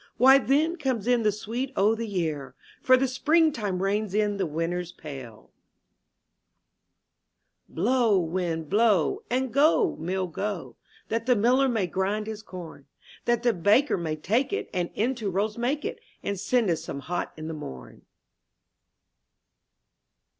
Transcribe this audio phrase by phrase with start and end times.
[0.17, 4.47] Why, then comes in the sweet o' the year; For the springtime reigns in the
[4.47, 5.51] winter's pale!—
[7.69, 7.75] Shakespeare.
[7.75, 9.23] 38 IN THE NURSERY p>LOW, wind, blow!
[9.29, 10.75] and go, mill, go!
[10.91, 12.87] *^ That the miller may grind his corn;
[13.25, 17.01] That the baker may take it, And into rolls make it, And send us some
[17.01, 18.01] hot in the morn.